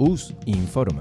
US 0.00 0.32
Informa. 0.44 1.00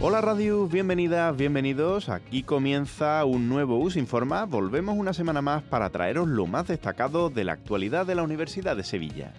Hola 0.00 0.20
Radio, 0.20 0.66
bienvenidas, 0.66 1.36
bienvenidos. 1.36 2.08
Aquí 2.08 2.42
comienza 2.42 3.24
un 3.24 3.48
nuevo 3.48 3.78
US 3.78 3.94
Informa. 3.94 4.46
Volvemos 4.46 4.96
una 4.98 5.12
semana 5.12 5.42
más 5.42 5.62
para 5.62 5.90
traeros 5.90 6.26
lo 6.26 6.48
más 6.48 6.66
destacado 6.66 7.30
de 7.30 7.44
la 7.44 7.52
actualidad 7.52 8.04
de 8.04 8.16
la 8.16 8.24
Universidad 8.24 8.76
de 8.76 8.82
Sevilla. 8.82 9.32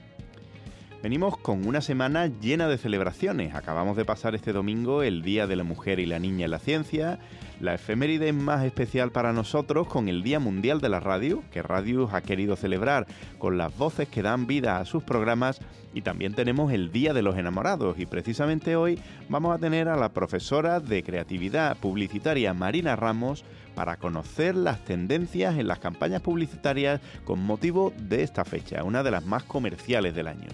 Venimos 1.03 1.37
con 1.37 1.67
una 1.67 1.81
semana 1.81 2.25
llena 2.25 2.67
de 2.67 2.79
celebraciones. 2.79 3.53
Acabamos 3.53 3.95
de 3.97 4.03
pasar 4.03 4.33
este 4.33 4.51
domingo 4.51 5.03
el 5.03 5.21
Día 5.21 5.45
de 5.45 5.55
la 5.55 5.63
Mujer 5.63 5.99
y 5.99 6.07
la 6.07 6.17
Niña 6.17 6.45
en 6.45 6.51
la 6.51 6.57
Ciencia, 6.57 7.19
la 7.59 7.75
efeméride 7.75 8.33
más 8.33 8.65
especial 8.65 9.11
para 9.11 9.31
nosotros 9.31 9.87
con 9.87 10.09
el 10.09 10.23
Día 10.23 10.39
Mundial 10.39 10.81
de 10.81 10.89
la 10.89 10.99
Radio, 10.99 11.43
que 11.51 11.61
Radius 11.61 12.13
ha 12.13 12.21
querido 12.21 12.55
celebrar 12.55 13.05
con 13.37 13.59
las 13.59 13.77
voces 13.77 14.07
que 14.09 14.23
dan 14.23 14.47
vida 14.47 14.79
a 14.79 14.85
sus 14.85 15.03
programas, 15.03 15.61
y 15.93 16.01
también 16.01 16.33
tenemos 16.33 16.73
el 16.73 16.91
Día 16.91 17.13
de 17.13 17.21
los 17.21 17.37
Enamorados, 17.37 17.99
y 17.99 18.07
precisamente 18.07 18.75
hoy 18.75 18.99
vamos 19.29 19.55
a 19.55 19.59
tener 19.59 19.89
a 19.89 19.97
la 19.97 20.09
profesora 20.09 20.79
de 20.79 21.03
creatividad 21.03 21.77
publicitaria 21.77 22.55
Marina 22.55 22.95
Ramos 22.95 23.45
para 23.75 23.97
conocer 23.97 24.55
las 24.55 24.83
tendencias 24.83 25.59
en 25.59 25.67
las 25.67 25.77
campañas 25.77 26.21
publicitarias 26.21 27.01
con 27.23 27.39
motivo 27.39 27.93
de 27.99 28.23
esta 28.23 28.43
fecha, 28.43 28.83
una 28.83 29.03
de 29.03 29.11
las 29.11 29.25
más 29.25 29.43
comerciales 29.43 30.15
del 30.15 30.27
año. 30.27 30.49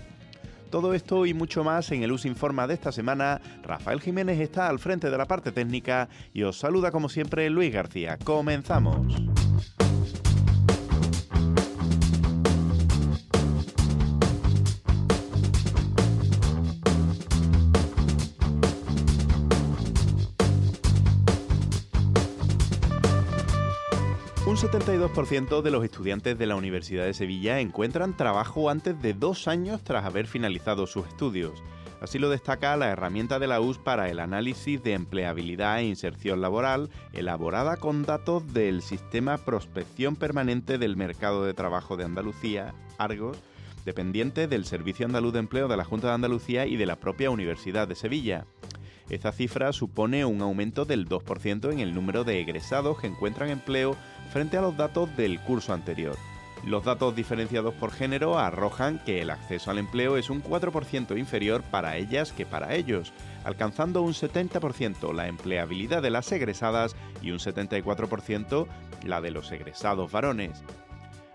Todo 0.73 0.95
esto 0.95 1.27
y 1.27 1.35
mucho 1.35 1.63
más 1.63 1.91
en 1.91 2.01
el 2.01 2.11
US 2.11 2.25
Informa 2.25 2.65
de 2.65 2.73
esta 2.73 2.91
semana. 2.91 3.39
Rafael 3.61 4.01
Jiménez 4.01 4.39
está 4.39 4.69
al 4.69 4.79
frente 4.79 5.11
de 5.11 5.17
la 5.19 5.27
parte 5.27 5.51
técnica 5.51 6.09
y 6.33 6.41
os 6.41 6.57
saluda 6.57 6.89
como 6.89 7.09
siempre 7.09 7.47
Luis 7.51 7.71
García. 7.71 8.17
Comenzamos. 8.17 9.32
Un 24.53 24.59
72% 24.59 25.63
de 25.63 25.71
los 25.71 25.83
estudiantes 25.83 26.37
de 26.37 26.45
la 26.45 26.55
Universidad 26.55 27.05
de 27.05 27.15
Sevilla 27.15 27.59
encuentran 27.59 28.15
trabajo 28.15 28.69
antes 28.69 29.01
de 29.01 29.15
dos 29.15 29.47
años 29.47 29.83
tras 29.83 30.05
haber 30.05 30.27
finalizado 30.27 30.85
sus 30.85 31.07
estudios. 31.07 31.63
Así 32.01 32.19
lo 32.19 32.29
destaca 32.29 32.77
la 32.77 32.91
herramienta 32.91 33.39
de 33.39 33.47
la 33.47 33.59
US 33.59 33.79
para 33.79 34.11
el 34.11 34.19
análisis 34.19 34.83
de 34.83 34.93
empleabilidad 34.93 35.79
e 35.79 35.85
inserción 35.85 36.39
laboral, 36.39 36.91
elaborada 37.13 37.77
con 37.77 38.03
datos 38.03 38.53
del 38.53 38.83
Sistema 38.83 39.39
Prospección 39.39 40.15
Permanente 40.15 40.77
del 40.77 40.97
Mercado 40.97 41.43
de 41.43 41.55
Trabajo 41.55 41.97
de 41.97 42.03
Andalucía, 42.03 42.75
Argos, 42.99 43.39
dependiente 43.85 44.47
del 44.47 44.65
Servicio 44.65 45.07
Andaluz 45.07 45.33
de 45.33 45.39
Empleo 45.39 45.67
de 45.67 45.77
la 45.77 45.83
Junta 45.83 46.09
de 46.09 46.13
Andalucía 46.13 46.67
y 46.67 46.77
de 46.77 46.85
la 46.85 46.97
propia 46.97 47.31
Universidad 47.31 47.87
de 47.87 47.95
Sevilla. 47.95 48.45
Esta 49.13 49.31
cifra 49.31 49.71
supone 49.73 50.25
un 50.25 50.41
aumento 50.41 50.85
del 50.85 51.07
2% 51.07 51.71
en 51.71 51.79
el 51.79 51.93
número 51.93 52.23
de 52.23 52.41
egresados 52.41 52.99
que 52.99 53.05
encuentran 53.05 53.51
empleo 53.51 53.95
frente 54.31 54.57
a 54.57 54.61
los 54.61 54.75
datos 54.75 55.15
del 55.15 55.39
curso 55.39 55.71
anterior. 55.71 56.17
Los 56.65 56.83
datos 56.83 57.15
diferenciados 57.15 57.75
por 57.75 57.91
género 57.91 58.39
arrojan 58.39 58.97
que 59.05 59.21
el 59.21 59.29
acceso 59.29 59.69
al 59.69 59.77
empleo 59.77 60.17
es 60.17 60.31
un 60.31 60.41
4% 60.41 61.15
inferior 61.15 61.61
para 61.61 61.95
ellas 61.97 62.31
que 62.31 62.47
para 62.47 62.73
ellos, 62.73 63.13
alcanzando 63.43 64.01
un 64.01 64.13
70% 64.13 65.13
la 65.13 65.27
empleabilidad 65.27 66.01
de 66.01 66.09
las 66.09 66.31
egresadas 66.31 66.95
y 67.21 67.29
un 67.29 67.37
74% 67.37 68.65
la 69.03 69.21
de 69.21 69.29
los 69.29 69.51
egresados 69.51 70.11
varones. 70.11 70.63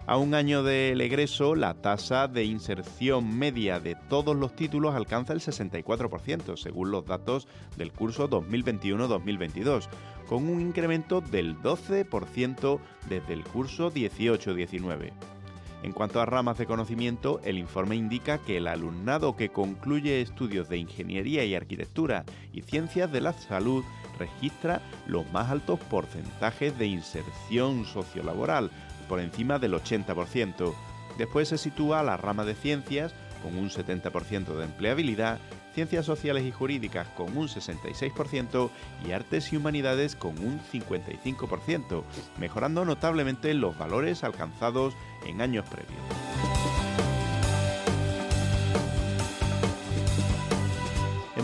A 0.09 0.17
un 0.17 0.33
año 0.33 0.63
del 0.63 1.03
egreso, 1.03 1.55
la 1.55 1.75
tasa 1.75 2.29
de 2.29 2.43
inserción 2.43 3.39
media 3.39 3.79
de 3.79 3.95
todos 3.95 4.35
los 4.35 4.57
títulos 4.57 4.95
alcanza 4.95 5.35
el 5.35 5.41
64%, 5.41 6.57
según 6.57 6.91
los 6.91 7.05
datos 7.05 7.47
del 7.77 7.93
curso 7.93 8.31
2021-2022, 8.31 9.87
con 10.27 10.49
un 10.49 10.63
incremento 10.63 11.21
del 11.21 11.59
12% 11.59 12.81
desde 13.07 13.35
el 13.35 13.45
curso 13.45 13.93
18-19. 13.93 15.13
En 15.83 15.93
cuanto 15.93 16.23
a 16.23 16.27
ramas 16.27 16.57
de 16.57 16.65
conocimiento, 16.65 17.43
el 17.45 17.59
informe 17.59 17.95
indica 17.95 18.39
que 18.39 18.57
el 18.57 18.67
alumnado 18.67 19.37
que 19.37 19.51
concluye 19.51 20.23
estudios 20.23 20.71
de 20.71 20.79
ingeniería 20.79 21.45
y 21.45 21.55
arquitectura 21.55 22.25
y 22.55 22.63
ciencias 22.63 23.13
de 23.13 23.21
la 23.21 23.35
salud 23.35 23.85
registra 24.19 24.81
los 25.07 25.31
más 25.33 25.51
altos 25.51 25.79
porcentajes 25.81 26.77
de 26.79 26.87
inserción 26.87 27.85
sociolaboral, 27.85 28.71
por 29.09 29.21
encima 29.21 29.59
del 29.59 29.75
80%. 29.75 30.75
Después 31.17 31.49
se 31.49 31.59
sitúa 31.59 32.03
la 32.03 32.17
rama 32.17 32.45
de 32.45 32.55
ciencias, 32.55 33.15
con 33.43 33.57
un 33.57 33.71
70% 33.71 34.57
de 34.57 34.65
empleabilidad, 34.65 35.39
ciencias 35.75 36.07
sociales 36.07 36.45
y 36.45 36.51
jurídicas 36.51 37.09
con 37.09 37.37
un 37.37 37.49
66% 37.49 38.71
y 39.07 39.13
artes 39.13 39.53
y 39.53 39.57
humanidades 39.57 40.17
con 40.17 40.39
un 40.39 40.61
55%, 40.73 42.03
mejorando 42.39 42.85
notablemente 42.85 43.55
los 43.55 43.79
valores 43.79 44.25
alcanzados 44.25 44.95
en 45.27 45.41
años 45.41 45.65
previos. 45.69 46.28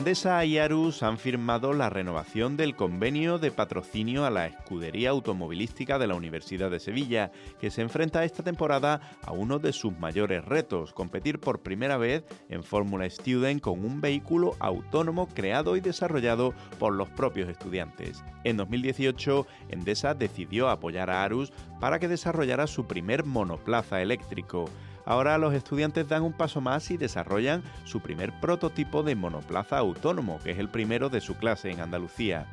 Endesa 0.05 0.45
y 0.45 0.59
Arus 0.59 1.03
han 1.03 1.17
firmado 1.17 1.73
la 1.73 1.89
renovación 1.89 2.59
del 2.59 2.77
convenio 2.77 3.39
de 3.39 3.51
patrocinio 3.51 4.27
a 4.27 4.31
la 4.31 4.47
escudería 4.47 5.09
automovilística 5.09 5.99
de 5.99 6.07
la 6.07 6.15
Universidad 6.15 6.71
de 6.71 6.79
Sevilla, 6.79 7.33
que 7.59 7.71
se 7.71 7.81
enfrenta 7.81 8.23
esta 8.23 8.43
temporada 8.43 9.01
a 9.23 9.33
uno 9.33 9.59
de 9.59 9.73
sus 9.73 9.99
mayores 9.99 10.45
retos, 10.45 10.93
competir 10.93 11.41
por 11.41 11.63
primera 11.63 11.97
vez 11.97 12.23
en 12.51 12.65
Fórmula 12.65 13.09
Student 13.09 13.63
con 13.63 13.83
un 13.83 14.03
vehículo 14.03 14.57
autónomo 14.59 15.27
creado 15.27 15.75
y 15.75 15.81
desarrollado 15.81 16.53
por 16.79 16.93
los 16.93 17.09
propios 17.09 17.49
estudiantes. 17.49 18.23
En 18.45 18.59
2018, 18.59 19.47
Endesa 19.71 20.13
decidió 20.13 20.69
apoyar 20.69 21.09
a 21.09 21.25
Arus 21.25 21.51
para 21.81 21.99
que 21.99 22.09
desarrollara 22.09 22.67
su 22.67 22.87
primer 22.87 23.25
monoplaza 23.25 24.03
eléctrico. 24.03 24.67
Ahora 25.07 25.37
los 25.39 25.55
estudiantes 25.55 26.09
dan 26.09 26.23
un 26.23 26.33
paso 26.33 26.61
más 26.61 26.91
y 26.91 26.97
desarrollan 26.97 27.63
su 27.85 28.01
primer 28.01 28.33
prototipo 28.41 29.03
de 29.03 29.15
monoplaza 29.15 29.79
autónomo, 29.79 30.39
que 30.43 30.53
es 30.53 30.59
el 30.59 30.69
primero 30.69 31.11
de 31.11 31.21
su 31.21 31.35
clase 31.37 31.71
en 31.71 31.81
Andalucía. 31.81 32.47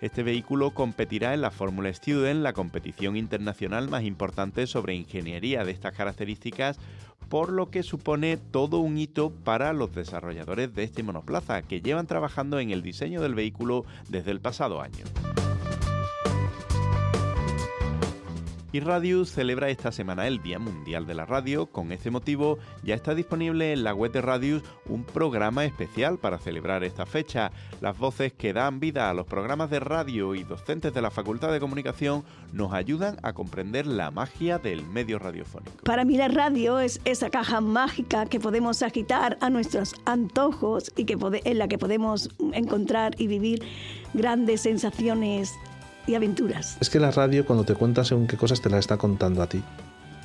Este 0.00 0.22
vehículo 0.22 0.70
competirá 0.70 1.34
en 1.34 1.42
la 1.42 1.50
Fórmula 1.50 1.92
Student, 1.92 2.42
la 2.42 2.54
competición 2.54 3.16
internacional 3.16 3.88
más 3.88 4.04
importante 4.04 4.66
sobre 4.66 4.94
ingeniería 4.94 5.64
de 5.64 5.72
estas 5.72 5.94
características, 5.94 6.78
por 7.28 7.52
lo 7.52 7.70
que 7.70 7.82
supone 7.82 8.38
todo 8.38 8.78
un 8.78 8.96
hito 8.96 9.30
para 9.30 9.72
los 9.72 9.94
desarrolladores 9.94 10.74
de 10.74 10.84
este 10.84 11.02
monoplaza, 11.02 11.62
que 11.62 11.82
llevan 11.82 12.06
trabajando 12.06 12.60
en 12.60 12.70
el 12.70 12.82
diseño 12.82 13.20
del 13.20 13.34
vehículo 13.34 13.84
desde 14.08 14.30
el 14.30 14.40
pasado 14.40 14.80
año. 14.80 15.04
Y 18.72 18.78
Radius 18.78 19.30
celebra 19.30 19.68
esta 19.68 19.90
semana 19.90 20.28
el 20.28 20.42
Día 20.42 20.60
Mundial 20.60 21.04
de 21.04 21.14
la 21.14 21.26
Radio. 21.26 21.66
Con 21.66 21.90
este 21.90 22.12
motivo 22.12 22.58
ya 22.84 22.94
está 22.94 23.16
disponible 23.16 23.72
en 23.72 23.82
la 23.82 23.94
web 23.94 24.12
de 24.12 24.20
Radius 24.20 24.62
un 24.86 25.02
programa 25.02 25.64
especial 25.64 26.18
para 26.18 26.38
celebrar 26.38 26.84
esta 26.84 27.04
fecha. 27.04 27.50
Las 27.80 27.98
voces 27.98 28.32
que 28.32 28.52
dan 28.52 28.78
vida 28.78 29.10
a 29.10 29.14
los 29.14 29.26
programas 29.26 29.70
de 29.70 29.80
radio 29.80 30.36
y 30.36 30.44
docentes 30.44 30.94
de 30.94 31.02
la 31.02 31.10
Facultad 31.10 31.50
de 31.50 31.58
Comunicación 31.58 32.22
nos 32.52 32.72
ayudan 32.72 33.16
a 33.24 33.32
comprender 33.32 33.88
la 33.88 34.12
magia 34.12 34.58
del 34.58 34.86
medio 34.86 35.18
radiofónico. 35.18 35.82
Para 35.82 36.04
mí 36.04 36.16
la 36.16 36.28
radio 36.28 36.78
es 36.78 37.00
esa 37.04 37.28
caja 37.28 37.60
mágica 37.60 38.26
que 38.26 38.38
podemos 38.38 38.82
agitar 38.82 39.36
a 39.40 39.50
nuestros 39.50 39.96
antojos 40.04 40.92
y 40.96 41.06
que 41.06 41.18
en 41.44 41.58
la 41.58 41.66
que 41.66 41.76
podemos 41.76 42.30
encontrar 42.52 43.14
y 43.18 43.26
vivir 43.26 43.64
grandes 44.14 44.60
sensaciones 44.60 45.52
y 46.06 46.14
aventuras. 46.14 46.76
Es 46.80 46.90
que 46.90 47.00
la 47.00 47.10
radio 47.10 47.44
cuando 47.44 47.64
te 47.64 47.74
cuenta 47.74 48.04
según 48.04 48.26
qué 48.26 48.36
cosas 48.36 48.60
te 48.60 48.70
la 48.70 48.78
está 48.78 48.96
contando 48.96 49.42
a 49.42 49.46
ti. 49.46 49.62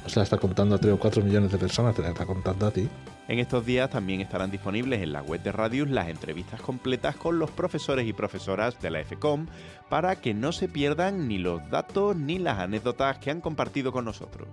O 0.06 0.10
se 0.10 0.20
la 0.20 0.24
está 0.24 0.38
contando 0.38 0.76
a 0.76 0.78
3 0.78 0.94
o 0.94 1.00
4 1.00 1.24
millones 1.24 1.52
de 1.52 1.58
personas, 1.58 1.96
te 1.96 2.02
la 2.02 2.10
está 2.10 2.26
contando 2.26 2.68
a 2.68 2.72
ti. 2.72 2.88
En 3.28 3.40
estos 3.40 3.66
días 3.66 3.90
también 3.90 4.22
estarán 4.22 4.52
disponibles 4.52 5.02
en 5.02 5.14
la 5.14 5.24
web 5.24 5.42
de 5.42 5.52
Radius 5.52 5.90
las 5.90 6.10
entrevistas 6.10 6.62
completas 6.62 7.16
con 7.16 7.40
los 7.40 7.50
profesores 7.50 8.08
y 8.08 8.14
profesoras 8.14 8.80
de 8.80 8.92
la 8.92 9.04
FCOM 9.04 9.48
para 9.90 10.18
que 10.18 10.36
no 10.36 10.52
se 10.52 10.68
pierdan 10.68 11.28
ni 11.28 11.40
los 11.40 11.68
datos 11.72 12.16
ni 12.16 12.38
las 12.38 12.60
anécdotas 12.60 13.18
que 13.18 13.32
han 13.32 13.42
compartido 13.42 13.92
con 13.92 14.06
nosotros. 14.06 14.48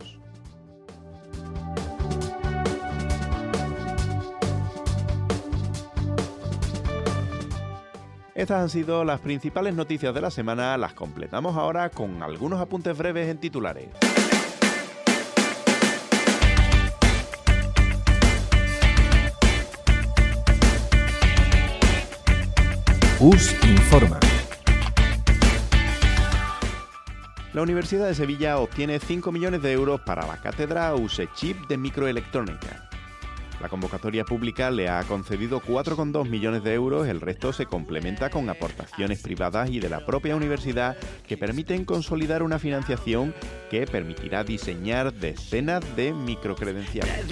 Estas 8.34 8.62
han 8.62 8.70
sido 8.70 9.04
las 9.04 9.20
principales 9.20 9.74
noticias 9.74 10.14
de 10.14 10.22
la 10.22 10.30
semana, 10.30 10.78
las 10.78 10.94
completamos 10.94 11.54
ahora 11.54 11.90
con 11.90 12.22
algunos 12.22 12.60
apuntes 12.62 12.96
breves 12.96 13.28
en 13.28 13.36
titulares. 13.36 13.90
US 23.20 23.54
Informa. 23.68 24.18
La 27.52 27.60
Universidad 27.60 28.06
de 28.06 28.14
Sevilla 28.14 28.56
obtiene 28.56 28.98
5 28.98 29.30
millones 29.30 29.60
de 29.60 29.72
euros 29.72 30.00
para 30.00 30.26
la 30.26 30.38
cátedra 30.38 30.94
USE 30.94 31.28
Chip 31.34 31.68
de 31.68 31.76
microelectrónica. 31.76 32.91
La 33.62 33.68
convocatoria 33.68 34.24
pública 34.24 34.72
le 34.72 34.88
ha 34.88 35.04
concedido 35.04 35.62
4,2 35.62 36.28
millones 36.28 36.64
de 36.64 36.74
euros, 36.74 37.06
el 37.06 37.20
resto 37.20 37.52
se 37.52 37.64
complementa 37.66 38.28
con 38.28 38.50
aportaciones 38.50 39.22
privadas 39.22 39.70
y 39.70 39.78
de 39.78 39.88
la 39.88 40.04
propia 40.04 40.34
universidad 40.34 40.96
que 41.28 41.36
permiten 41.36 41.84
consolidar 41.84 42.42
una 42.42 42.58
financiación 42.58 43.32
que 43.70 43.86
permitirá 43.86 44.42
diseñar 44.42 45.12
decenas 45.12 45.84
de 45.94 46.12
microcredenciales. 46.12 47.24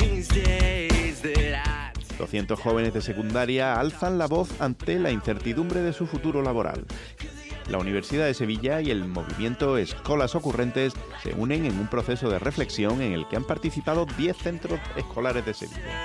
200 2.17 2.61
jóvenes 2.61 2.94
de 2.94 3.03
secundaria 3.03 3.75
alzan 3.75 4.17
la 4.17 4.29
voz 4.29 4.61
ante 4.61 5.00
la 5.00 5.11
incertidumbre 5.11 5.81
de 5.81 5.93
su 5.93 6.06
futuro 6.06 6.43
laboral. 6.43 6.87
La 7.70 7.78
Universidad 7.78 8.26
de 8.26 8.34
Sevilla 8.34 8.81
y 8.81 8.90
el 8.90 9.05
movimiento 9.05 9.78
Escolas 9.78 10.34
Ocurrentes 10.34 10.93
se 11.22 11.34
unen 11.34 11.67
en 11.67 11.78
un 11.78 11.87
proceso 11.87 12.28
de 12.28 12.40
reflexión 12.40 13.00
en 13.00 13.12
el 13.12 13.28
que 13.28 13.37
han 13.37 13.44
participado 13.44 14.06
10 14.19 14.37
centros 14.37 14.81
escolares 14.96 15.46
de 15.46 15.55
Sevilla. 15.55 16.02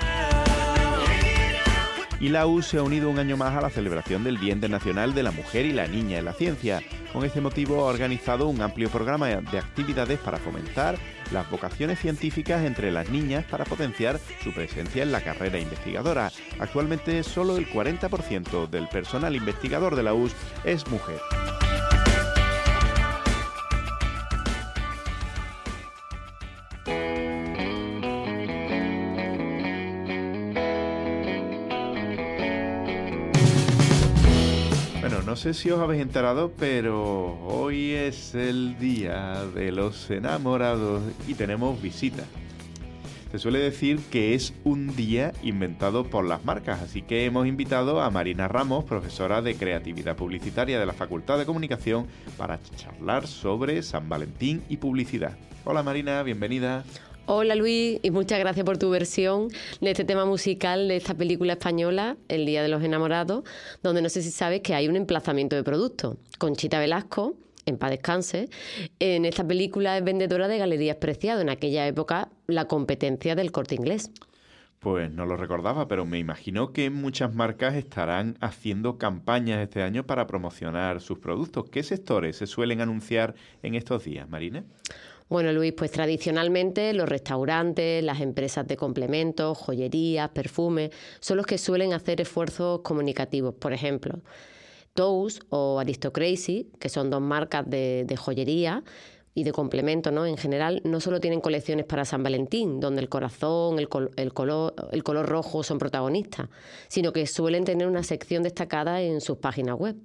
Y 2.20 2.28
la 2.28 2.46
U 2.46 2.62
se 2.62 2.78
ha 2.78 2.82
unido 2.82 3.10
un 3.10 3.18
año 3.18 3.36
más 3.36 3.54
a 3.56 3.60
la 3.60 3.68
celebración 3.68 4.22
del 4.22 4.38
Día 4.38 4.52
Internacional 4.52 5.12
de 5.12 5.24
la 5.24 5.32
Mujer 5.32 5.66
y 5.66 5.72
la 5.72 5.88
Niña 5.88 6.18
en 6.18 6.24
la 6.24 6.32
Ciencia. 6.32 6.82
Con 7.12 7.24
este 7.24 7.40
motivo 7.40 7.80
ha 7.80 7.90
organizado 7.90 8.46
un 8.46 8.62
amplio 8.62 8.88
programa 8.88 9.26
de 9.26 9.58
actividades 9.58 10.20
para 10.20 10.38
fomentar 10.38 10.96
las 11.32 11.50
vocaciones 11.50 11.98
científicas 11.98 12.64
entre 12.64 12.92
las 12.92 13.10
niñas 13.10 13.44
para 13.44 13.64
potenciar 13.64 14.20
su 14.42 14.52
presencia 14.52 15.02
en 15.02 15.10
la 15.10 15.20
carrera 15.20 15.58
investigadora. 15.58 16.30
Actualmente 16.60 17.24
solo 17.24 17.56
el 17.56 17.68
40% 17.68 18.68
del 18.70 18.88
personal 18.88 19.34
investigador 19.34 19.96
de 19.96 20.02
la 20.04 20.14
US 20.14 20.34
es 20.64 20.86
mujer. 20.88 21.18
Sé 35.46 35.54
si 35.54 35.70
os 35.70 35.78
habéis 35.78 36.02
enterado, 36.02 36.50
pero 36.58 37.38
hoy 37.46 37.92
es 37.92 38.34
el 38.34 38.76
día 38.80 39.44
de 39.54 39.70
los 39.70 40.10
enamorados 40.10 41.04
y 41.28 41.34
tenemos 41.34 41.80
visita. 41.80 42.24
Se 43.30 43.38
suele 43.38 43.60
decir 43.60 44.00
que 44.10 44.34
es 44.34 44.52
un 44.64 44.96
día 44.96 45.32
inventado 45.44 46.02
por 46.02 46.24
las 46.24 46.44
marcas, 46.44 46.82
así 46.82 47.02
que 47.02 47.26
hemos 47.26 47.46
invitado 47.46 48.00
a 48.00 48.10
Marina 48.10 48.48
Ramos, 48.48 48.86
profesora 48.86 49.40
de 49.40 49.54
creatividad 49.54 50.16
publicitaria 50.16 50.80
de 50.80 50.86
la 50.86 50.94
Facultad 50.94 51.38
de 51.38 51.46
Comunicación, 51.46 52.08
para 52.36 52.60
charlar 52.74 53.28
sobre 53.28 53.84
San 53.84 54.08
Valentín 54.08 54.64
y 54.68 54.78
publicidad. 54.78 55.36
Hola 55.64 55.84
Marina, 55.84 56.24
bienvenida. 56.24 56.82
Hola 57.28 57.56
Luis 57.56 57.98
y 58.04 58.12
muchas 58.12 58.38
gracias 58.38 58.64
por 58.64 58.78
tu 58.78 58.88
versión 58.88 59.48
de 59.80 59.90
este 59.90 60.04
tema 60.04 60.24
musical 60.26 60.86
de 60.86 60.94
esta 60.94 61.12
película 61.12 61.54
española, 61.54 62.16
El 62.28 62.46
Día 62.46 62.62
de 62.62 62.68
los 62.68 62.84
Enamorados, 62.84 63.42
donde 63.82 64.00
no 64.00 64.08
sé 64.08 64.22
si 64.22 64.30
sabes 64.30 64.60
que 64.60 64.76
hay 64.76 64.86
un 64.86 64.94
emplazamiento 64.94 65.56
de 65.56 65.64
producto. 65.64 66.18
Conchita 66.38 66.78
Velasco, 66.78 67.34
en 67.64 67.78
paz 67.78 67.90
descanse, 67.90 68.48
en 69.00 69.24
esta 69.24 69.44
película 69.44 69.98
es 69.98 70.04
vendedora 70.04 70.46
de 70.46 70.58
galerías 70.58 70.98
preciado, 70.98 71.40
en 71.40 71.48
aquella 71.48 71.84
época 71.88 72.28
la 72.46 72.66
competencia 72.66 73.34
del 73.34 73.50
corte 73.50 73.74
inglés. 73.74 74.12
Pues 74.78 75.10
no 75.10 75.26
lo 75.26 75.36
recordaba, 75.36 75.88
pero 75.88 76.06
me 76.06 76.20
imagino 76.20 76.72
que 76.72 76.90
muchas 76.90 77.34
marcas 77.34 77.74
estarán 77.74 78.36
haciendo 78.40 78.98
campañas 78.98 79.58
este 79.60 79.82
año 79.82 80.06
para 80.06 80.28
promocionar 80.28 81.00
sus 81.00 81.18
productos. 81.18 81.64
¿Qué 81.70 81.82
sectores 81.82 82.36
se 82.36 82.46
suelen 82.46 82.80
anunciar 82.80 83.34
en 83.64 83.74
estos 83.74 84.04
días, 84.04 84.28
Marina? 84.28 84.62
Bueno, 85.28 85.52
Luis, 85.52 85.72
pues 85.72 85.90
tradicionalmente 85.90 86.92
los 86.92 87.08
restaurantes, 87.08 88.02
las 88.04 88.20
empresas 88.20 88.64
de 88.68 88.76
complementos, 88.76 89.58
joyerías, 89.58 90.30
perfumes, 90.30 90.90
son 91.18 91.38
los 91.38 91.46
que 91.46 91.58
suelen 91.58 91.92
hacer 91.92 92.20
esfuerzos 92.20 92.82
comunicativos. 92.82 93.52
Por 93.54 93.72
ejemplo, 93.72 94.20
Tous 94.94 95.40
o 95.50 95.80
Aristocracy, 95.80 96.70
que 96.78 96.88
son 96.88 97.10
dos 97.10 97.20
marcas 97.20 97.68
de, 97.68 98.16
joyería 98.16 98.84
y 99.34 99.42
de 99.42 99.50
complementos 99.50 100.12
¿no? 100.12 100.26
en 100.26 100.36
general, 100.36 100.80
no 100.84 101.00
solo 101.00 101.18
tienen 101.20 101.40
colecciones 101.40 101.86
para 101.86 102.04
San 102.04 102.22
Valentín, 102.22 102.78
donde 102.78 103.02
el 103.02 103.08
corazón, 103.08 103.80
el, 103.80 103.88
el, 104.16 104.32
color, 104.32 104.74
el 104.92 105.02
color 105.02 105.26
rojo 105.26 105.64
son 105.64 105.78
protagonistas, 105.78 106.48
sino 106.86 107.12
que 107.12 107.26
suelen 107.26 107.64
tener 107.64 107.88
una 107.88 108.04
sección 108.04 108.44
destacada 108.44 109.02
en 109.02 109.20
sus 109.20 109.38
páginas 109.38 109.76
web. 109.76 109.96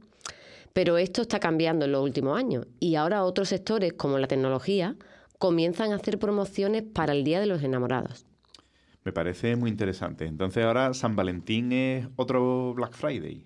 Pero 0.74 0.98
esto 0.98 1.22
está 1.22 1.40
cambiando 1.40 1.86
en 1.86 1.92
los 1.92 2.04
últimos 2.04 2.38
años 2.38 2.68
y 2.80 2.96
ahora 2.96 3.24
otros 3.24 3.50
sectores, 3.50 3.94
como 3.94 4.18
la 4.18 4.28
tecnología, 4.28 4.96
comienzan 5.38 5.92
a 5.92 5.96
hacer 5.96 6.20
promociones 6.20 6.84
para 6.84 7.14
el 7.14 7.24
Día 7.24 7.40
de 7.40 7.48
los 7.48 7.64
Enamorados. 7.64 8.26
Me 9.04 9.12
parece 9.12 9.56
muy 9.56 9.70
interesante. 9.70 10.26
Entonces 10.26 10.64
ahora 10.64 10.94
San 10.94 11.16
Valentín 11.16 11.72
es 11.72 12.08
otro 12.16 12.74
Black 12.76 12.94
Friday. 12.94 13.44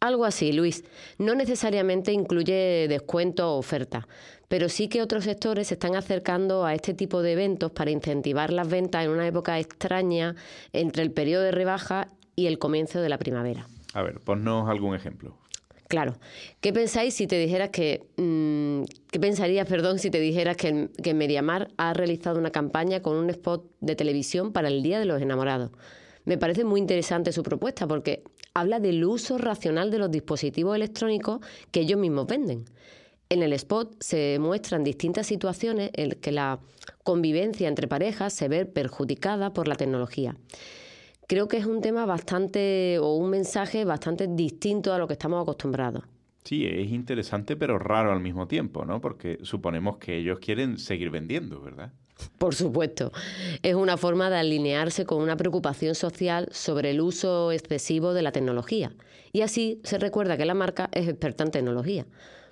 Algo 0.00 0.24
así, 0.24 0.52
Luis. 0.52 0.84
No 1.18 1.34
necesariamente 1.34 2.12
incluye 2.12 2.86
descuento 2.88 3.54
o 3.54 3.58
oferta, 3.58 4.06
pero 4.46 4.68
sí 4.68 4.88
que 4.88 5.02
otros 5.02 5.24
sectores 5.24 5.68
se 5.68 5.74
están 5.74 5.96
acercando 5.96 6.64
a 6.64 6.74
este 6.74 6.94
tipo 6.94 7.22
de 7.22 7.32
eventos 7.32 7.72
para 7.72 7.90
incentivar 7.90 8.52
las 8.52 8.68
ventas 8.68 9.04
en 9.04 9.10
una 9.10 9.26
época 9.26 9.58
extraña 9.58 10.36
entre 10.72 11.02
el 11.02 11.10
periodo 11.10 11.42
de 11.42 11.50
rebaja 11.50 12.08
y 12.36 12.46
el 12.46 12.58
comienzo 12.58 13.00
de 13.00 13.08
la 13.08 13.18
primavera. 13.18 13.66
A 13.94 14.02
ver, 14.02 14.20
ponnos 14.20 14.68
algún 14.68 14.94
ejemplo. 14.94 15.36
Claro. 15.88 16.16
¿Qué 16.60 16.72
pensáis 16.72 17.14
si 17.14 17.26
te 17.26 17.38
dijeras 17.38 17.70
que... 17.70 18.04
Mm, 18.16 18.84
¿Qué 19.10 19.20
pensarías, 19.20 19.68
perdón, 19.68 19.98
si 19.98 20.10
te 20.10 20.20
dijeras 20.20 20.56
que, 20.56 20.90
que 21.02 21.14
Mediamar 21.14 21.68
ha 21.76 21.94
realizado 21.94 22.38
una 22.38 22.50
campaña 22.50 23.00
con 23.02 23.16
un 23.16 23.30
spot 23.30 23.64
de 23.80 23.94
televisión 23.94 24.52
para 24.52 24.68
el 24.68 24.82
Día 24.82 24.98
de 24.98 25.04
los 25.04 25.22
Enamorados? 25.22 25.70
Me 26.24 26.38
parece 26.38 26.64
muy 26.64 26.80
interesante 26.80 27.32
su 27.32 27.42
propuesta 27.42 27.86
porque 27.86 28.24
habla 28.52 28.80
del 28.80 29.04
uso 29.04 29.38
racional 29.38 29.90
de 29.90 29.98
los 29.98 30.10
dispositivos 30.10 30.74
electrónicos 30.74 31.40
que 31.70 31.80
ellos 31.80 32.00
mismos 32.00 32.26
venden. 32.26 32.64
En 33.28 33.42
el 33.42 33.52
spot 33.52 33.96
se 34.00 34.38
muestran 34.40 34.82
distintas 34.82 35.26
situaciones 35.28 35.90
en 35.94 36.10
que 36.10 36.32
la 36.32 36.60
convivencia 37.04 37.68
entre 37.68 37.86
parejas 37.86 38.32
se 38.32 38.48
ve 38.48 38.66
perjudicada 38.66 39.52
por 39.52 39.68
la 39.68 39.76
tecnología 39.76 40.36
creo 41.26 41.48
que 41.48 41.56
es 41.56 41.66
un 41.66 41.80
tema 41.80 42.06
bastante, 42.06 42.98
o 43.00 43.16
un 43.16 43.30
mensaje 43.30 43.84
bastante 43.84 44.26
distinto 44.28 44.92
a 44.92 44.98
lo 44.98 45.06
que 45.06 45.14
estamos 45.14 45.42
acostumbrados. 45.42 46.04
Sí, 46.44 46.64
es 46.64 46.92
interesante 46.92 47.56
pero 47.56 47.78
raro 47.78 48.12
al 48.12 48.20
mismo 48.20 48.46
tiempo, 48.46 48.84
¿no? 48.84 49.00
Porque 49.00 49.38
suponemos 49.42 49.98
que 49.98 50.16
ellos 50.16 50.38
quieren 50.38 50.78
seguir 50.78 51.10
vendiendo, 51.10 51.60
¿verdad? 51.60 51.92
Por 52.38 52.54
supuesto. 52.54 53.12
Es 53.62 53.74
una 53.74 53.96
forma 53.96 54.30
de 54.30 54.36
alinearse 54.36 55.04
con 55.04 55.22
una 55.22 55.36
preocupación 55.36 55.94
social 55.94 56.48
sobre 56.52 56.90
el 56.90 57.00
uso 57.00 57.52
excesivo 57.52 58.14
de 58.14 58.22
la 58.22 58.32
tecnología. 58.32 58.92
Y 59.32 59.42
así 59.42 59.80
se 59.84 59.98
recuerda 59.98 60.36
que 60.36 60.46
la 60.46 60.54
marca 60.54 60.88
es 60.92 61.08
experta 61.08 61.44
en 61.44 61.50
tecnología. 61.50 62.06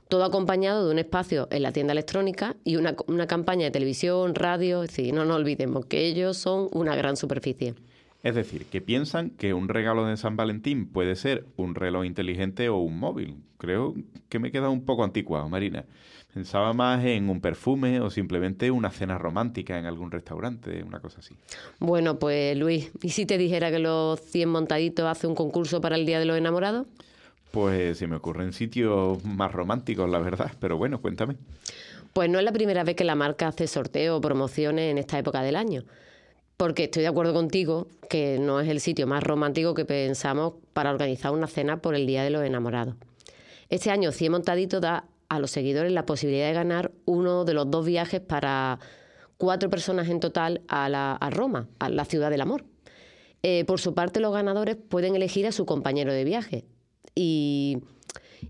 Todo 0.09 0.25
acompañado 0.25 0.85
de 0.85 0.93
un 0.93 0.99
espacio 0.99 1.49
en 1.51 1.63
la 1.63 1.73
tienda 1.73 1.93
electrónica 1.93 2.57
y 2.63 2.77
una, 2.77 2.95
una 3.07 3.27
campaña 3.27 3.65
de 3.65 3.71
televisión, 3.71 4.35
radio. 4.35 4.83
Es 4.83 4.91
decir, 4.91 5.15
no 5.15 5.25
nos 5.25 5.37
olvidemos 5.37 5.87
que 5.87 6.05
ellos 6.05 6.37
son 6.37 6.69
una 6.73 6.95
gran 6.95 7.17
superficie. 7.17 7.75
Es 8.25 8.35
decir, 8.35 8.65
que 8.65 8.81
piensan 8.81 9.29
que 9.29 9.53
un 9.53 9.69
regalo 9.69 10.07
de 10.07 10.17
San 10.17 10.35
Valentín 10.35 10.87
puede 10.87 11.15
ser 11.15 11.45
un 11.57 11.75
reloj 11.75 12.07
inteligente 12.07 12.71
o 12.71 12.79
un 12.79 12.99
móvil. 12.99 13.37
Creo 13.59 13.95
que 14.31 14.39
me 14.39 14.49
he 14.49 14.51
quedado 14.51 14.71
un 14.73 14.87
poco 14.87 15.05
anticuado, 15.05 15.47
Marina. 15.51 15.85
Pensaba 16.33 16.73
más 16.73 17.05
en 17.05 17.29
un 17.29 17.43
perfume 17.43 18.01
o 18.01 18.09
simplemente 18.09 18.71
una 18.71 18.91
cena 18.91 19.19
romántica 19.19 19.79
en 19.79 19.85
algún 19.85 20.11
restaurante, 20.11 20.83
una 20.83 21.01
cosa 21.01 21.21
así. 21.21 21.37
Bueno, 21.81 22.19
pues 22.19 22.57
Luis, 22.57 22.91
¿y 23.03 23.11
si 23.11 23.27
te 23.27 23.37
dijera 23.37 23.71
que 23.71 23.79
los 23.79 24.19
100 24.21 24.49
montaditos 24.49 25.05
hace 25.05 25.27
un 25.27 25.35
concurso 25.35 25.83
para 25.83 25.97
el 25.97 26.07
Día 26.07 26.19
de 26.19 26.25
los 26.25 26.39
Enamorados? 26.39 26.87
Pues 27.51 27.99
se 27.99 28.07
me 28.07 28.17
ocurren 28.17 28.55
sitios 28.55 29.23
más 29.27 29.53
románticos, 29.53 30.09
la 30.09 30.19
verdad, 30.19 30.51
pero 30.61 30.79
bueno, 30.79 31.03
cuéntame. 31.03 31.37
Pues 32.15 32.31
no 32.31 32.39
es 32.39 32.45
la 32.47 32.53
primera 32.53 32.85
vez 32.85 32.97
que 32.97 33.05
la 33.05 33.17
marca 33.17 33.49
hace 33.49 33.67
sorteos 33.67 34.17
o 34.17 34.21
promociones 34.23 34.91
en 34.91 34.97
esta 34.97 35.19
época 35.19 35.43
del 35.43 35.57
año 35.57 35.85
porque 36.57 36.85
estoy 36.85 37.03
de 37.03 37.09
acuerdo 37.09 37.33
contigo 37.33 37.89
que 38.09 38.39
no 38.39 38.61
es 38.61 38.69
el 38.69 38.81
sitio 38.81 39.07
más 39.07 39.23
romántico 39.23 39.75
que 39.75 39.85
pensamos 39.85 40.55
para 40.73 40.91
organizar 40.91 41.33
una 41.33 41.47
cena 41.47 41.83
por 41.83 41.95
el 41.95 42.07
Día 42.07 42.23
de 42.23 42.31
los 42.31 42.45
Enamorados. 42.45 42.95
Este 43.69 43.91
año 43.91 44.13
Cien 44.13 44.33
Montadito 44.33 44.81
da 44.81 45.09
a 45.29 45.39
los 45.39 45.51
seguidores 45.51 45.93
la 45.93 46.07
posibilidad 46.07 46.47
de 46.47 46.53
ganar 46.55 46.93
uno 47.07 47.45
de 47.45 47.55
los 47.55 47.71
dos 47.71 47.85
viajes 47.87 48.21
para 48.21 48.79
cuatro 49.37 49.69
personas 49.69 50.09
en 50.09 50.21
total 50.21 50.63
a, 50.69 50.89
la, 50.89 51.15
a 51.15 51.31
Roma, 51.31 51.69
a 51.79 51.89
la 51.89 52.05
ciudad 52.05 52.31
del 52.31 52.41
amor. 52.41 52.65
Eh, 53.43 53.65
por 53.65 53.81
su 53.81 53.95
parte, 53.95 54.21
los 54.21 54.33
ganadores 54.33 54.77
pueden 54.77 55.17
elegir 55.17 55.47
a 55.47 55.53
su 55.53 55.67
compañero 55.67 56.13
de 56.13 56.25
viaje. 56.25 56.65
Y 57.15 57.79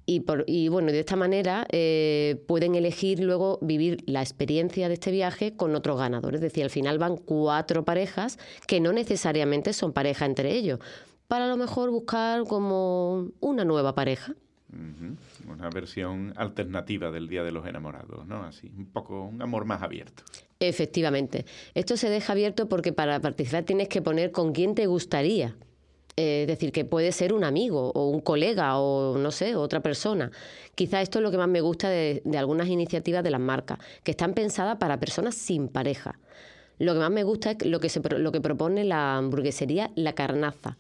y, 0.07 0.21
por, 0.21 0.45
y 0.47 0.69
bueno, 0.69 0.93
de 0.93 1.01
esta 1.01 1.17
manera 1.17 1.67
eh, 1.71 2.43
pueden 2.47 2.75
elegir 2.75 3.21
luego 3.21 3.59
vivir 3.63 4.03
la 4.07 4.21
experiencia 4.21 4.89
de 4.89 4.95
este 4.95 5.11
viaje 5.11 5.55
con 5.57 5.75
otros 5.75 5.99
ganadores. 5.99 6.39
Es 6.39 6.53
decir, 6.53 6.65
al 6.65 6.71
final 6.71 6.99
van 6.99 7.17
cuatro 7.17 7.85
parejas 7.85 8.39
que 8.67 8.81
no 8.81 8.93
necesariamente 8.93 9.73
son 9.73 9.93
pareja 9.93 10.27
entre 10.27 10.53
ellos, 10.53 10.79
para 11.29 11.47
a 11.47 11.49
lo 11.49 11.57
mejor 11.57 11.91
buscar 11.91 12.45
como 12.45 13.29
una 13.41 13.65
nueva 13.65 13.95
pareja. 13.95 14.35
Una 15.49 15.71
versión 15.71 16.33
alternativa 16.37 17.13
del 17.13 17.29
Día 17.29 17.45
de 17.45 17.53
los 17.53 17.65
Enamorados, 17.65 18.27
¿no? 18.27 18.43
Así, 18.43 18.73
un 18.77 18.87
poco 18.87 19.23
un 19.23 19.41
amor 19.41 19.65
más 19.67 19.83
abierto. 19.83 20.25
Efectivamente. 20.59 21.45
Esto 21.75 21.97
se 21.97 22.11
deja 22.11 22.33
abierto 22.33 22.69
porque 22.69 22.93
para 22.93 23.21
participar 23.21 23.63
tienes 23.63 23.89
que 23.89 24.03
poner 24.03 24.33
con 24.33 24.53
quién 24.53 24.75
te 24.75 24.87
gustaría. 24.87 25.57
Eh, 26.17 26.43
es 26.43 26.47
decir, 26.47 26.71
que 26.71 26.85
puede 26.85 27.11
ser 27.11 27.33
un 27.33 27.43
amigo 27.43 27.91
o 27.93 28.09
un 28.09 28.21
colega 28.21 28.79
o 28.79 29.19
no 29.19 29.31
sé, 29.31 29.57
otra 29.57 29.81
persona. 29.81 30.31
Quizá 30.75 31.03
esto 31.03 31.19
es 31.19 31.23
lo 31.23 31.31
que 31.31 31.39
más 31.39 31.49
me 31.49 31.61
gusta 31.61 31.89
de, 31.89 32.23
de 32.25 32.39
algunas 32.39 32.69
iniciativas 32.69 33.25
de 33.25 33.31
las 33.31 33.41
marcas, 33.41 33.79
que 34.05 34.13
están 34.13 34.35
pensadas 34.35 34.77
para 34.77 35.01
personas 35.01 35.35
sin 35.35 35.69
pareja. 35.69 36.19
Lo 36.79 36.93
que 36.93 37.01
más 37.01 37.11
me 37.11 37.23
gusta 37.23 37.53
es 37.53 37.67
lo 37.67 37.81
que, 37.81 37.89
se, 37.89 38.01
lo 38.19 38.33
que 38.33 38.41
propone 38.41 38.85
la 38.85 39.17
hamburguesería 39.17 39.91
La 39.95 40.15
Carnaza, 40.15 40.77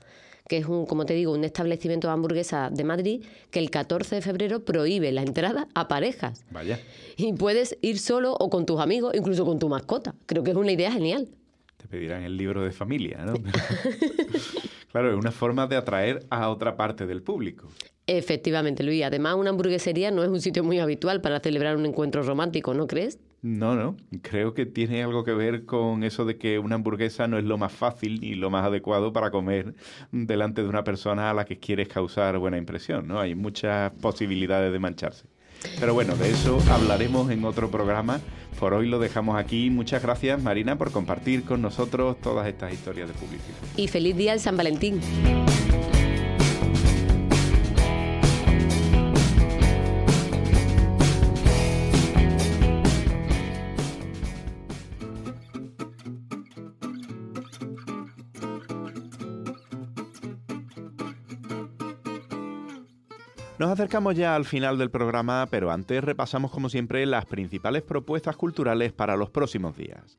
que 0.48 0.58
es 0.58 0.66
un, 0.66 0.86
como 0.86 1.06
te 1.06 1.14
digo, 1.14 1.32
un 1.32 1.44
establecimiento 1.44 2.08
de 2.08 2.14
hamburguesa 2.14 2.70
de 2.70 2.84
Madrid 2.84 3.24
que 3.50 3.58
el 3.58 3.70
14 3.70 4.16
de 4.16 4.22
febrero 4.22 4.64
prohíbe 4.64 5.12
la 5.12 5.22
entrada 5.22 5.68
a 5.74 5.88
parejas. 5.88 6.44
Vaya. 6.50 6.80
Y 7.16 7.32
puedes 7.34 7.78
ir 7.80 7.98
solo 7.98 8.34
o 8.34 8.50
con 8.50 8.66
tus 8.66 8.80
amigos, 8.80 9.14
incluso 9.14 9.44
con 9.44 9.58
tu 9.58 9.68
mascota. 9.68 10.14
Creo 10.26 10.42
que 10.42 10.50
es 10.50 10.56
una 10.56 10.72
idea 10.72 10.90
genial. 10.90 11.28
Te 11.84 11.88
pedirán 11.88 12.22
el 12.22 12.38
libro 12.38 12.64
de 12.64 12.72
familia, 12.72 13.26
¿no? 13.26 13.34
claro, 14.90 15.10
es 15.10 15.18
una 15.18 15.30
forma 15.30 15.66
de 15.66 15.76
atraer 15.76 16.24
a 16.30 16.48
otra 16.48 16.78
parte 16.78 17.04
del 17.04 17.22
público. 17.22 17.68
Efectivamente, 18.06 18.82
Luis. 18.82 19.04
Además, 19.04 19.34
una 19.34 19.50
hamburguesería 19.50 20.10
no 20.10 20.22
es 20.22 20.30
un 20.30 20.40
sitio 20.40 20.64
muy 20.64 20.78
habitual 20.78 21.20
para 21.20 21.40
celebrar 21.40 21.76
un 21.76 21.84
encuentro 21.84 22.22
romántico, 22.22 22.72
¿no 22.72 22.86
crees? 22.86 23.18
No, 23.42 23.74
no. 23.74 23.98
Creo 24.22 24.54
que 24.54 24.64
tiene 24.64 25.02
algo 25.02 25.24
que 25.24 25.34
ver 25.34 25.66
con 25.66 26.04
eso 26.04 26.24
de 26.24 26.38
que 26.38 26.58
una 26.58 26.76
hamburguesa 26.76 27.28
no 27.28 27.36
es 27.36 27.44
lo 27.44 27.58
más 27.58 27.72
fácil 27.72 28.22
ni 28.22 28.34
lo 28.34 28.48
más 28.48 28.64
adecuado 28.64 29.12
para 29.12 29.30
comer 29.30 29.74
delante 30.10 30.62
de 30.62 30.68
una 30.70 30.84
persona 30.84 31.28
a 31.28 31.34
la 31.34 31.44
que 31.44 31.58
quieres 31.58 31.88
causar 31.88 32.38
buena 32.38 32.56
impresión, 32.56 33.06
¿no? 33.06 33.20
Hay 33.20 33.34
muchas 33.34 33.92
posibilidades 34.00 34.72
de 34.72 34.78
mancharse. 34.78 35.26
Pero 35.78 35.92
bueno, 35.92 36.14
de 36.16 36.30
eso 36.30 36.58
hablaremos 36.70 37.30
en 37.30 37.44
otro 37.44 37.70
programa. 37.70 38.20
Por 38.58 38.74
hoy 38.74 38.88
lo 38.88 38.98
dejamos 38.98 39.36
aquí. 39.36 39.70
Muchas 39.70 40.02
gracias, 40.02 40.42
Marina, 40.42 40.76
por 40.76 40.90
compartir 40.92 41.44
con 41.44 41.62
nosotros 41.62 42.16
todas 42.20 42.46
estas 42.46 42.72
historias 42.72 43.08
de 43.08 43.14
publicidad. 43.14 43.58
Y 43.76 43.88
feliz 43.88 44.16
día 44.16 44.32
al 44.32 44.40
San 44.40 44.56
Valentín. 44.56 45.00
Nos 63.64 63.72
acercamos 63.72 64.14
ya 64.14 64.36
al 64.36 64.44
final 64.44 64.76
del 64.76 64.90
programa, 64.90 65.48
pero 65.50 65.70
antes 65.70 66.04
repasamos 66.04 66.50
como 66.50 66.68
siempre 66.68 67.06
las 67.06 67.24
principales 67.24 67.80
propuestas 67.80 68.36
culturales 68.36 68.92
para 68.92 69.16
los 69.16 69.30
próximos 69.30 69.74
días. 69.74 70.18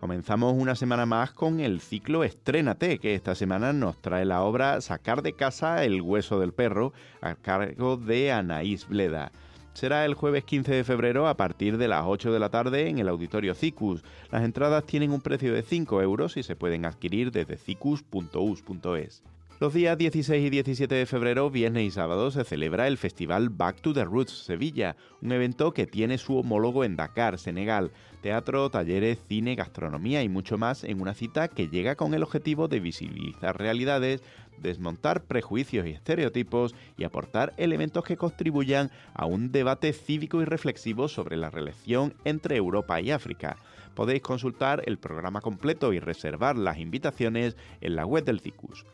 Comenzamos 0.00 0.54
una 0.58 0.74
semana 0.74 1.06
más 1.06 1.30
con 1.30 1.60
el 1.60 1.80
ciclo 1.80 2.24
Estrénate, 2.24 2.98
que 2.98 3.14
esta 3.14 3.36
semana 3.36 3.72
nos 3.72 4.02
trae 4.02 4.24
la 4.24 4.42
obra 4.42 4.80
Sacar 4.80 5.22
de 5.22 5.34
casa 5.34 5.84
el 5.84 6.02
hueso 6.02 6.40
del 6.40 6.52
perro, 6.52 6.92
a 7.20 7.36
cargo 7.36 7.96
de 7.96 8.32
Anaís 8.32 8.88
Bleda. 8.88 9.30
Será 9.72 10.04
el 10.04 10.14
jueves 10.14 10.42
15 10.42 10.74
de 10.74 10.82
febrero 10.82 11.28
a 11.28 11.36
partir 11.36 11.78
de 11.78 11.86
las 11.86 12.02
8 12.04 12.32
de 12.32 12.40
la 12.40 12.48
tarde 12.48 12.88
en 12.88 12.98
el 12.98 13.08
Auditorio 13.08 13.54
Cicus. 13.54 14.02
Las 14.32 14.42
entradas 14.42 14.84
tienen 14.84 15.12
un 15.12 15.20
precio 15.20 15.54
de 15.54 15.62
5 15.62 16.02
euros 16.02 16.36
y 16.36 16.42
se 16.42 16.56
pueden 16.56 16.84
adquirir 16.84 17.30
desde 17.30 17.56
cicus.us.es. 17.56 19.22
Los 19.60 19.74
días 19.74 19.98
16 19.98 20.46
y 20.46 20.48
17 20.48 20.94
de 20.94 21.04
febrero, 21.04 21.50
viernes 21.50 21.82
y 21.82 21.90
sábado, 21.90 22.30
se 22.30 22.44
celebra 22.44 22.88
el 22.88 22.96
festival 22.96 23.50
Back 23.50 23.82
to 23.82 23.92
the 23.92 24.06
Roots 24.06 24.32
Sevilla, 24.32 24.96
un 25.20 25.32
evento 25.32 25.74
que 25.74 25.86
tiene 25.86 26.16
su 26.16 26.38
homólogo 26.38 26.82
en 26.82 26.96
Dakar, 26.96 27.38
Senegal. 27.38 27.92
Teatro, 28.22 28.70
talleres, 28.70 29.18
cine, 29.28 29.56
gastronomía 29.56 30.22
y 30.22 30.30
mucho 30.30 30.56
más 30.56 30.82
en 30.82 31.02
una 31.02 31.12
cita 31.12 31.48
que 31.48 31.68
llega 31.68 31.94
con 31.94 32.14
el 32.14 32.22
objetivo 32.22 32.68
de 32.68 32.80
visibilizar 32.80 33.58
realidades, 33.58 34.22
desmontar 34.62 35.24
prejuicios 35.24 35.86
y 35.86 35.90
estereotipos 35.90 36.74
y 36.96 37.04
aportar 37.04 37.52
elementos 37.58 38.02
que 38.02 38.16
contribuyan 38.16 38.90
a 39.12 39.26
un 39.26 39.52
debate 39.52 39.92
cívico 39.92 40.40
y 40.40 40.46
reflexivo 40.46 41.06
sobre 41.06 41.36
la 41.36 41.50
relación 41.50 42.14
entre 42.24 42.56
Europa 42.56 42.98
y 43.02 43.10
África. 43.10 43.58
Podéis 43.94 44.22
consultar 44.22 44.82
el 44.86 44.96
programa 44.96 45.42
completo 45.42 45.92
y 45.92 46.00
reservar 46.00 46.56
las 46.56 46.78
invitaciones 46.78 47.58
en 47.82 47.94
la 47.94 48.06
web 48.06 48.24
del 48.24 48.40
CICUS. 48.40 48.86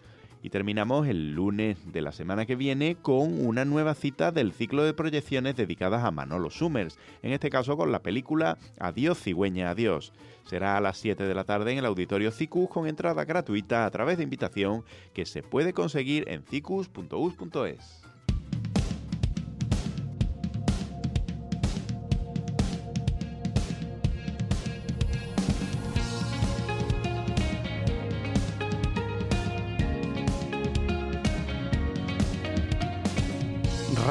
Y 0.43 0.51
terminamos 0.51 1.09
el 1.09 1.33
lunes 1.33 1.93
de 1.93 2.01
la 2.01 2.13
semana 2.13 2.47
que 2.47 2.57
viene 2.57 2.97
con 2.97 3.45
una 3.47 3.65
nueva 3.65 3.95
cita 3.95 4.33
del 4.33 4.53
ciclo 4.53 4.85
de 4.85 4.95
proyecciones 4.95 5.57
dedicadas 5.57 6.05
a 6.05 6.11
Manolo 6.11 6.51
Summers, 6.51 6.99
en 7.23 7.33
este 7.33 7.51
caso 7.51 7.77
con 7.77 7.91
la 7.91 8.03
película 8.03 8.59
Adiós 8.79 9.19
cigüeña, 9.21 9.71
adiós. 9.71 10.13
Será 10.45 10.77
a 10.77 10.81
las 10.81 10.99
7 10.99 11.25
de 11.25 11.35
la 11.35 11.45
tarde 11.45 11.73
en 11.73 11.79
el 11.79 11.87
Auditorio 11.87 12.31
Cicus 12.31 12.69
con 12.69 12.87
entrada 12.87 13.25
gratuita 13.25 13.85
a 13.85 13.91
través 13.91 14.17
de 14.19 14.25
invitación 14.25 14.85
que 15.13 15.27
se 15.27 15.43
puede 15.43 15.73
conseguir 15.73 16.25
en 16.29 16.43
cicus.us.es. 16.45 18.16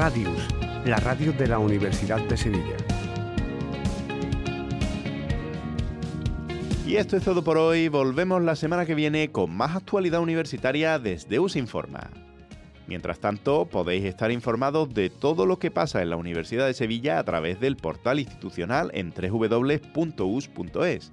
Radius, 0.05 0.47
la 0.85 0.97
radio 0.97 1.33
de 1.33 1.47
la 1.47 1.57
Universidad 1.57 2.21
de 2.27 2.37
Sevilla. 2.37 2.77
Y 6.85 6.97
esto 6.97 7.17
es 7.17 7.23
todo 7.23 7.43
por 7.43 7.57
hoy. 7.57 7.87
Volvemos 7.87 8.43
la 8.43 8.55
semana 8.55 8.85
que 8.85 8.93
viene 8.93 9.31
con 9.31 9.49
más 9.49 9.75
actualidad 9.75 10.21
universitaria 10.21 10.99
desde 10.99 11.39
US 11.39 11.55
Informa. 11.55 12.11
Mientras 12.85 13.17
tanto, 13.17 13.65
podéis 13.65 14.05
estar 14.05 14.31
informados 14.31 14.93
de 14.93 15.09
todo 15.09 15.47
lo 15.47 15.57
que 15.57 15.71
pasa 15.71 16.03
en 16.03 16.11
la 16.11 16.17
Universidad 16.17 16.67
de 16.67 16.75
Sevilla 16.75 17.17
a 17.17 17.23
través 17.23 17.59
del 17.59 17.75
portal 17.75 18.19
institucional 18.19 18.91
en 18.93 19.11
www.us.es. 19.11 21.11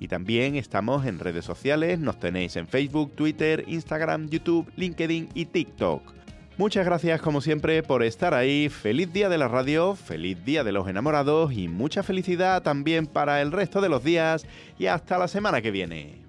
Y 0.00 0.08
también 0.08 0.56
estamos 0.56 1.06
en 1.06 1.18
redes 1.18 1.46
sociales, 1.46 1.98
nos 1.98 2.20
tenéis 2.20 2.56
en 2.56 2.68
Facebook, 2.68 3.14
Twitter, 3.14 3.64
Instagram, 3.68 4.28
YouTube, 4.28 4.70
LinkedIn 4.76 5.30
y 5.32 5.46
TikTok. 5.46 6.23
Muchas 6.56 6.86
gracias 6.86 7.20
como 7.20 7.40
siempre 7.40 7.82
por 7.82 8.04
estar 8.04 8.32
ahí, 8.32 8.68
feliz 8.68 9.12
día 9.12 9.28
de 9.28 9.38
la 9.38 9.48
radio, 9.48 9.96
feliz 9.96 10.44
día 10.44 10.62
de 10.62 10.70
los 10.70 10.86
enamorados 10.86 11.52
y 11.52 11.66
mucha 11.66 12.04
felicidad 12.04 12.62
también 12.62 13.08
para 13.08 13.42
el 13.42 13.50
resto 13.50 13.80
de 13.80 13.88
los 13.88 14.04
días 14.04 14.46
y 14.78 14.86
hasta 14.86 15.18
la 15.18 15.26
semana 15.26 15.60
que 15.60 15.72
viene. 15.72 16.23